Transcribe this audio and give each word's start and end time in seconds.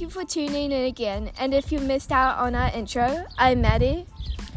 Thank 0.00 0.14
you 0.14 0.20
for 0.22 0.26
tuning 0.26 0.72
in 0.72 0.86
again. 0.86 1.30
And 1.38 1.52
if 1.52 1.70
you 1.70 1.78
missed 1.78 2.10
out 2.10 2.38
on 2.38 2.54
our 2.54 2.72
intro, 2.72 3.26
I'm 3.36 3.60
Maddie. 3.60 4.06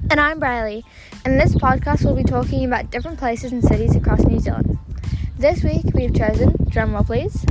And 0.10 0.18
I'm 0.18 0.40
Briley. 0.40 0.86
And 1.26 1.34
in 1.34 1.38
this 1.38 1.54
podcast, 1.54 2.06
we'll 2.06 2.16
be 2.16 2.24
talking 2.24 2.64
about 2.64 2.92
different 2.92 3.20
places 3.20 3.52
and 3.52 3.62
cities 3.62 3.94
across 3.94 4.24
New 4.24 4.40
Zealand. 4.40 4.80
This 5.38 5.62
week, 5.62 5.84
we've 5.94 6.16
chosen, 6.16 6.54
drumroll 6.70 7.06
please, 7.06 7.46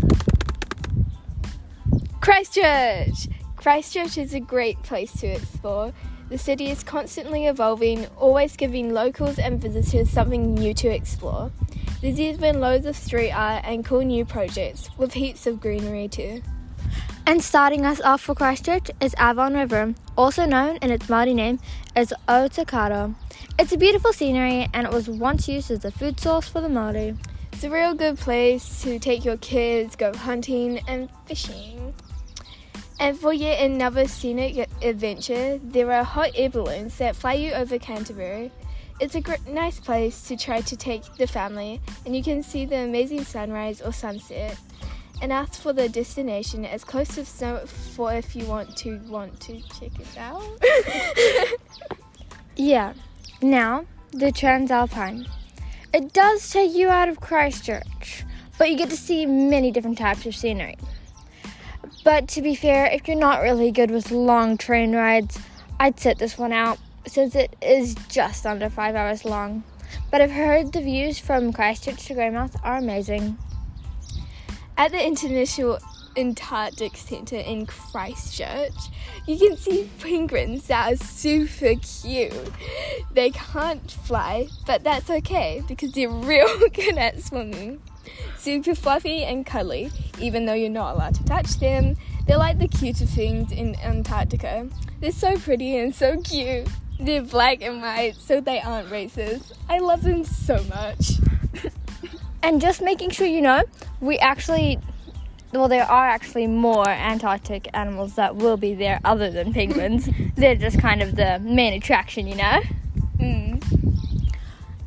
Christchurch! 2.22 3.28
Christchurch 3.56 4.16
is 4.16 4.32
a 4.32 4.40
great 4.40 4.82
place 4.82 5.12
to 5.20 5.26
explore. 5.26 5.92
The 6.30 6.38
city 6.38 6.70
is 6.70 6.82
constantly 6.82 7.44
evolving, 7.44 8.06
always 8.16 8.56
giving 8.56 8.94
locals 8.94 9.38
and 9.38 9.60
visitors 9.60 10.08
something 10.08 10.54
new 10.54 10.72
to 10.72 10.88
explore. 10.88 11.52
There's 12.00 12.18
even 12.18 12.58
loads 12.58 12.86
of 12.86 12.96
street 12.96 13.32
art 13.32 13.64
and 13.66 13.84
cool 13.84 14.00
new 14.00 14.24
projects, 14.24 14.88
with 14.96 15.12
heaps 15.12 15.46
of 15.46 15.60
greenery 15.60 16.08
too. 16.08 16.40
And 17.24 17.42
starting 17.42 17.86
us 17.86 18.00
off 18.00 18.20
for 18.20 18.34
Christchurch 18.34 18.90
is 19.00 19.14
Avon 19.18 19.54
River, 19.54 19.94
also 20.16 20.44
known 20.44 20.76
in 20.82 20.90
its 20.90 21.06
Māori 21.06 21.34
name 21.34 21.60
as 21.94 22.12
Otakaro. 22.28 23.14
It's 23.60 23.72
a 23.72 23.76
beautiful 23.76 24.12
scenery 24.12 24.68
and 24.74 24.86
it 24.86 24.92
was 24.92 25.08
once 25.08 25.48
used 25.48 25.70
as 25.70 25.84
a 25.84 25.92
food 25.92 26.18
source 26.18 26.48
for 26.48 26.60
the 26.60 26.68
Māori. 26.68 27.16
It's 27.52 27.62
a 27.62 27.70
real 27.70 27.94
good 27.94 28.18
place 28.18 28.82
to 28.82 28.98
take 28.98 29.24
your 29.24 29.36
kids, 29.36 29.94
go 29.94 30.12
hunting 30.12 30.80
and 30.88 31.08
fishing. 31.26 31.94
And 32.98 33.16
for 33.16 33.32
yet 33.32 33.64
another 33.64 34.08
scenic 34.08 34.68
adventure, 34.82 35.58
there 35.62 35.92
are 35.92 36.02
hot 36.02 36.30
air 36.34 36.50
balloons 36.50 36.98
that 36.98 37.14
fly 37.14 37.34
you 37.34 37.52
over 37.52 37.78
Canterbury. 37.78 38.50
It's 39.00 39.14
a 39.14 39.20
gr- 39.20 39.34
nice 39.48 39.78
place 39.78 40.22
to 40.28 40.36
try 40.36 40.60
to 40.60 40.76
take 40.76 41.04
the 41.16 41.26
family, 41.26 41.80
and 42.04 42.14
you 42.14 42.22
can 42.22 42.42
see 42.42 42.64
the 42.64 42.78
amazing 42.78 43.24
sunrise 43.24 43.80
or 43.80 43.92
sunset. 43.92 44.58
And 45.22 45.32
ask 45.32 45.60
for 45.60 45.72
the 45.72 45.88
destination 45.88 46.66
as 46.66 46.84
close 46.84 47.16
as 47.16 47.28
snow 47.28 47.64
for 47.64 48.12
if 48.12 48.36
you 48.36 48.44
want 48.44 48.76
to 48.78 48.98
want 49.08 49.40
to 49.42 49.62
check 49.68 49.92
it 49.98 50.18
out. 50.18 50.42
yeah. 52.56 52.92
Now 53.40 53.86
the 54.12 54.30
Transalpine. 54.30 55.26
It 55.94 56.12
does 56.12 56.50
take 56.50 56.74
you 56.74 56.88
out 56.88 57.08
of 57.08 57.20
Christchurch, 57.20 58.24
but 58.58 58.70
you 58.70 58.76
get 58.76 58.90
to 58.90 58.96
see 58.96 59.24
many 59.24 59.70
different 59.70 59.96
types 59.96 60.26
of 60.26 60.34
scenery. 60.34 60.76
But 62.04 62.28
to 62.28 62.42
be 62.42 62.54
fair, 62.54 62.86
if 62.86 63.08
you're 63.08 63.16
not 63.16 63.42
really 63.42 63.70
good 63.70 63.90
with 63.90 64.10
long 64.10 64.58
train 64.58 64.94
rides, 64.94 65.38
I'd 65.80 65.98
sit 65.98 66.18
this 66.18 66.36
one 66.36 66.52
out 66.52 66.78
since 67.06 67.34
it 67.34 67.56
is 67.62 67.94
just 68.08 68.44
under 68.44 68.68
five 68.68 68.94
hours 68.94 69.24
long. 69.24 69.64
But 70.10 70.20
I've 70.20 70.30
heard 70.30 70.72
the 70.72 70.80
views 70.80 71.18
from 71.18 71.52
Christchurch 71.52 72.06
to 72.06 72.14
Greymouth 72.14 72.56
are 72.62 72.76
amazing. 72.76 73.38
At 74.76 74.90
the 74.90 75.06
International 75.06 75.78
Antarctic 76.16 76.96
Centre 76.96 77.36
in 77.36 77.66
Christchurch, 77.66 78.72
you 79.26 79.38
can 79.38 79.56
see 79.56 79.88
penguins 80.00 80.66
that 80.68 80.92
are 80.92 80.96
super 80.96 81.74
cute. 81.76 82.32
They 83.12 83.30
can't 83.30 83.90
fly, 83.90 84.48
but 84.66 84.82
that's 84.82 85.10
okay 85.10 85.62
because 85.68 85.92
they're 85.92 86.08
real 86.10 86.68
good 86.70 86.98
at 86.98 87.22
swimming. 87.22 87.82
Super 88.38 88.74
fluffy 88.74 89.24
and 89.24 89.46
cuddly, 89.46 89.90
even 90.18 90.46
though 90.46 90.54
you're 90.54 90.70
not 90.70 90.94
allowed 90.94 91.14
to 91.14 91.24
touch 91.24 91.58
them. 91.58 91.96
They're 92.26 92.38
like 92.38 92.58
the 92.58 92.68
cutest 92.68 93.14
things 93.14 93.52
in 93.52 93.76
Antarctica. 93.76 94.68
They're 95.00 95.12
so 95.12 95.36
pretty 95.36 95.76
and 95.76 95.94
so 95.94 96.20
cute. 96.20 96.68
They're 96.98 97.22
black 97.22 97.62
and 97.62 97.82
white, 97.82 98.16
so 98.16 98.40
they 98.40 98.60
aren't 98.60 98.88
racist. 98.88 99.52
I 99.68 99.78
love 99.78 100.02
them 100.02 100.24
so 100.24 100.62
much. 100.64 101.12
And 102.42 102.60
just 102.60 102.82
making 102.82 103.10
sure 103.10 103.26
you 103.26 103.40
know, 103.40 103.62
we 104.00 104.18
actually, 104.18 104.78
well, 105.52 105.68
there 105.68 105.84
are 105.84 106.08
actually 106.08 106.46
more 106.46 106.88
Antarctic 106.88 107.68
animals 107.74 108.14
that 108.16 108.36
will 108.36 108.56
be 108.56 108.74
there 108.74 109.00
other 109.04 109.30
than 109.30 109.52
penguins. 109.52 110.08
They're 110.36 110.56
just 110.56 110.78
kind 110.80 111.02
of 111.02 111.16
the 111.16 111.38
main 111.40 111.72
attraction, 111.74 112.26
you 112.26 112.36
know? 112.36 112.60
Mm. 113.18 114.30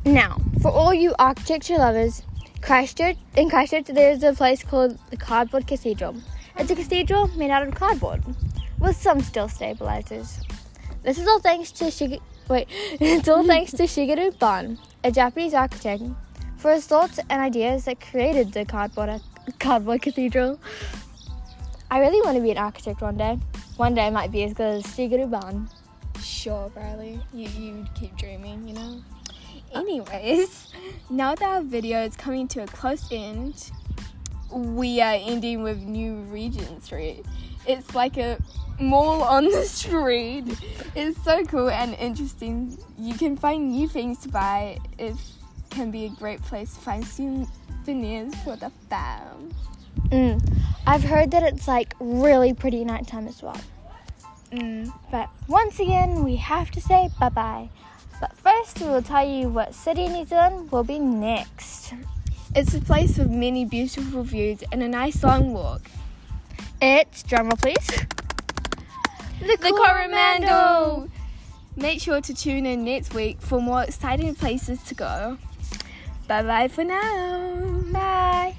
Now, 0.04 0.38
for 0.60 0.70
all 0.70 0.92
you 0.94 1.14
architecture 1.18 1.78
lovers, 1.78 2.22
Christchurch, 2.60 3.16
in 3.36 3.48
Christchurch, 3.50 3.86
there's 3.86 4.22
a 4.22 4.32
place 4.32 4.62
called 4.62 4.98
the 5.10 5.16
Cardboard 5.16 5.66
Cathedral. 5.66 6.16
It's 6.58 6.70
a 6.70 6.74
cathedral 6.74 7.28
made 7.36 7.50
out 7.50 7.66
of 7.66 7.74
cardboard 7.74 8.22
with 8.78 8.96
some 8.96 9.20
steel 9.20 9.48
stabilizers. 9.48 10.40
This 11.02 11.18
is 11.18 11.28
all 11.28 11.38
thanks 11.38 11.70
to 11.72 11.84
Shig- 11.84 12.20
wait, 12.48 12.66
it's 12.70 13.28
all 13.28 13.44
thanks 13.44 13.72
to 13.72 13.84
Shigeru 13.84 14.38
Ban, 14.38 14.78
a 15.04 15.12
Japanese 15.12 15.54
architect, 15.54 16.02
for 16.56 16.72
his 16.72 16.86
thoughts 16.86 17.18
and 17.30 17.40
ideas 17.40 17.84
that 17.84 18.00
created 18.00 18.52
the 18.52 18.64
cardboard 18.64 19.20
cardboard 19.58 20.02
cathedral. 20.02 20.58
I 21.90 22.00
really 22.00 22.20
want 22.22 22.36
to 22.36 22.42
be 22.42 22.50
an 22.50 22.58
architect 22.58 23.00
one 23.00 23.16
day. 23.16 23.38
One 23.76 23.94
day 23.94 24.06
I 24.06 24.10
might 24.10 24.32
be 24.32 24.42
as 24.44 24.54
good 24.54 24.78
as 24.78 24.84
Shigeru 24.84 25.30
Ban. 25.30 25.68
Sure, 26.20 26.70
Riley. 26.74 27.20
You 27.32 27.48
you 27.48 27.86
keep 27.94 28.16
dreaming, 28.16 28.66
you 28.66 28.74
know. 28.74 29.02
Oh. 29.74 29.80
Anyways, 29.80 30.72
now 31.10 31.34
that 31.34 31.48
our 31.48 31.62
video 31.62 32.02
is 32.02 32.16
coming 32.16 32.48
to 32.48 32.62
a 32.62 32.66
close 32.66 33.06
end, 33.12 33.70
we 34.50 35.00
are 35.00 35.14
ending 35.14 35.62
with 35.62 35.78
New 35.78 36.14
Regent 36.30 36.82
Street. 36.82 37.24
It's 37.66 37.94
like 37.94 38.16
a 38.16 38.38
mall 38.80 39.22
on 39.22 39.44
the 39.44 39.64
street. 39.64 40.44
It's 40.94 41.22
so 41.22 41.44
cool 41.44 41.68
and 41.68 41.94
interesting. 41.94 42.78
You 42.98 43.14
can 43.14 43.36
find 43.36 43.70
new 43.70 43.88
things 43.88 44.20
to 44.20 44.28
buy. 44.28 44.78
It 44.98 45.14
can 45.76 45.90
be 45.90 46.06
a 46.06 46.08
great 46.08 46.40
place 46.40 46.72
to 46.72 46.80
find 46.80 47.04
souvenirs 47.06 48.34
for 48.36 48.56
the 48.56 48.70
fam. 48.88 49.54
Mm. 50.08 50.40
I've 50.86 51.04
heard 51.04 51.30
that 51.32 51.42
it's 51.42 51.68
like 51.68 51.94
really 52.00 52.54
pretty 52.54 52.82
nighttime 52.82 53.28
as 53.28 53.42
well. 53.42 53.60
Mm. 54.52 54.90
But 55.10 55.28
once 55.48 55.78
again, 55.78 56.24
we 56.24 56.36
have 56.36 56.70
to 56.70 56.80
say 56.80 57.10
bye 57.20 57.28
bye. 57.28 57.68
But 58.20 58.32
first, 58.38 58.80
we 58.80 58.86
will 58.86 59.02
tell 59.02 59.28
you 59.28 59.50
what 59.50 59.74
city 59.74 60.06
in 60.06 60.14
New 60.14 60.24
Zealand 60.24 60.72
will 60.72 60.84
be 60.84 60.98
next. 60.98 61.92
It's 62.54 62.72
a 62.72 62.80
place 62.80 63.18
with 63.18 63.30
many 63.30 63.66
beautiful 63.66 64.22
views 64.22 64.64
and 64.72 64.82
a 64.82 64.88
nice 64.88 65.22
long 65.22 65.52
walk. 65.52 65.82
It's 66.80 67.22
drumroll, 67.22 67.60
please. 67.60 67.86
The, 69.40 69.58
the 69.60 69.72
Coromandel! 69.76 71.10
Make 71.76 72.00
sure 72.00 72.22
to 72.22 72.32
tune 72.32 72.64
in 72.64 72.86
next 72.86 73.12
week 73.12 73.42
for 73.42 73.60
more 73.60 73.82
exciting 73.82 74.34
places 74.34 74.82
to 74.84 74.94
go. 74.94 75.36
Bye 76.28 76.42
bye 76.42 76.68
for 76.68 76.84
now. 76.84 77.82
Bye. 77.92 78.54